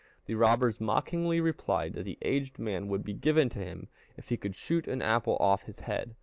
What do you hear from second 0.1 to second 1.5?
The robbers mockingly